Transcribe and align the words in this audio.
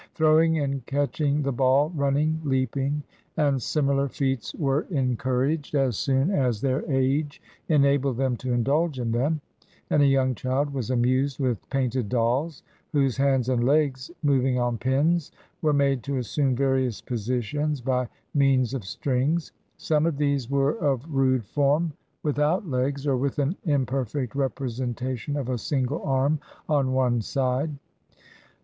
Throwing 0.15 0.57
and 0.57 0.83
catching 0.87 1.43
the 1.43 1.51
ball, 1.51 1.91
running, 1.95 2.41
leaping, 2.43 3.03
and 3.37 3.61
similar 3.61 4.09
feats, 4.09 4.51
were 4.55 4.87
encouraged, 4.89 5.75
as 5.75 5.95
soon 5.95 6.31
as 6.31 6.59
their 6.59 6.83
age 6.91 7.39
en 7.69 7.85
abled 7.85 8.17
them 8.17 8.35
to 8.37 8.51
indulge 8.51 8.97
in 8.99 9.11
them; 9.11 9.41
and 9.91 10.01
a 10.01 10.05
young 10.07 10.33
child 10.33 10.73
was 10.73 10.89
amused 10.89 11.37
with 11.39 11.69
painted 11.69 12.09
dolls, 12.09 12.63
whose 12.93 13.17
hands 13.17 13.47
and 13.47 13.63
legs, 13.63 14.09
mov 14.25 14.43
ing 14.43 14.57
on 14.57 14.79
pins, 14.79 15.31
were 15.61 15.71
made 15.71 16.01
to 16.01 16.17
assume 16.17 16.55
various 16.55 16.99
positions 16.99 17.79
by 17.79 18.07
means 18.33 18.73
of 18.73 18.83
strings. 18.83 19.51
Some 19.77 20.07
of 20.07 20.17
these 20.17 20.49
were 20.49 20.79
of 20.79 21.07
rude 21.13 21.45
form, 21.45 21.93
with 22.23 22.39
out 22.39 22.67
legs, 22.67 23.05
or 23.05 23.17
with 23.17 23.37
an 23.37 23.55
imperfect 23.65 24.33
representation 24.33 25.37
of 25.37 25.47
a 25.47 25.59
single 25.59 26.01
arm 26.01 26.39
on 26.67 26.91
one 26.93 27.21
side. 27.21 27.69